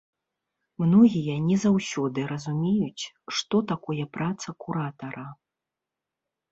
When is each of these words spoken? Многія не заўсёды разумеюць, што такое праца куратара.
Многія 0.83 1.35
не 1.49 1.57
заўсёды 1.65 2.19
разумеюць, 2.31 3.03
што 3.37 3.55
такое 3.75 4.03
праца 4.19 4.49
куратара. 4.67 5.27